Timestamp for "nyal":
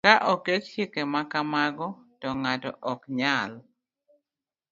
3.19-3.51